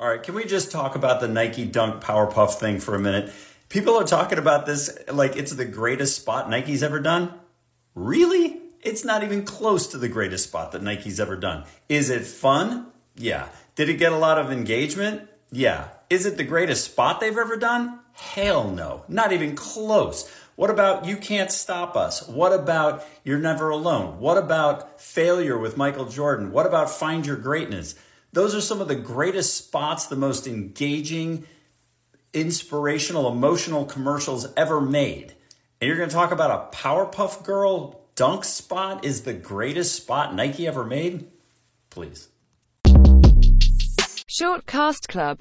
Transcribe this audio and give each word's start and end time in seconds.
All 0.00 0.08
right, 0.08 0.22
can 0.22 0.34
we 0.34 0.46
just 0.46 0.72
talk 0.72 0.94
about 0.94 1.20
the 1.20 1.28
Nike 1.28 1.66
Dunk 1.66 2.02
Powerpuff 2.02 2.54
thing 2.54 2.80
for 2.80 2.94
a 2.94 2.98
minute? 2.98 3.30
People 3.68 3.96
are 3.96 4.06
talking 4.06 4.38
about 4.38 4.64
this 4.64 4.98
like 5.12 5.36
it's 5.36 5.52
the 5.52 5.66
greatest 5.66 6.16
spot 6.16 6.48
Nike's 6.48 6.82
ever 6.82 7.00
done. 7.00 7.34
Really? 7.94 8.62
It's 8.80 9.04
not 9.04 9.22
even 9.22 9.44
close 9.44 9.86
to 9.88 9.98
the 9.98 10.08
greatest 10.08 10.44
spot 10.44 10.72
that 10.72 10.82
Nike's 10.82 11.20
ever 11.20 11.36
done. 11.36 11.64
Is 11.90 12.08
it 12.08 12.24
fun? 12.24 12.86
Yeah. 13.14 13.48
Did 13.74 13.90
it 13.90 13.98
get 13.98 14.12
a 14.12 14.16
lot 14.16 14.38
of 14.38 14.50
engagement? 14.50 15.28
Yeah. 15.52 15.88
Is 16.08 16.24
it 16.24 16.38
the 16.38 16.44
greatest 16.44 16.86
spot 16.86 17.20
they've 17.20 17.36
ever 17.36 17.58
done? 17.58 18.00
Hell 18.14 18.70
no. 18.70 19.04
Not 19.06 19.34
even 19.34 19.54
close. 19.54 20.34
What 20.56 20.70
about 20.70 21.04
You 21.04 21.18
Can't 21.18 21.52
Stop 21.52 21.94
Us? 21.94 22.26
What 22.26 22.54
about 22.54 23.04
You're 23.22 23.38
Never 23.38 23.68
Alone? 23.68 24.18
What 24.18 24.38
about 24.38 24.98
Failure 24.98 25.58
with 25.58 25.76
Michael 25.76 26.06
Jordan? 26.06 26.52
What 26.52 26.64
about 26.64 26.88
Find 26.88 27.26
Your 27.26 27.36
Greatness? 27.36 27.96
Those 28.32 28.54
are 28.54 28.60
some 28.60 28.80
of 28.80 28.86
the 28.86 28.94
greatest 28.94 29.56
spots, 29.56 30.06
the 30.06 30.14
most 30.14 30.46
engaging, 30.46 31.46
inspirational, 32.32 33.30
emotional 33.30 33.84
commercials 33.84 34.46
ever 34.56 34.80
made. 34.80 35.34
And 35.80 35.88
you're 35.88 35.96
going 35.96 36.08
to 36.08 36.14
talk 36.14 36.30
about 36.30 36.72
a 36.72 36.76
Powerpuff 36.76 37.44
Girl 37.44 38.00
dunk 38.14 38.44
spot 38.44 39.04
is 39.04 39.22
the 39.22 39.32
greatest 39.32 39.96
spot 39.96 40.34
Nike 40.34 40.66
ever 40.66 40.84
made? 40.84 41.26
Please. 41.90 42.28
Short 44.28 44.64
Cast 44.64 45.08
Club 45.08 45.38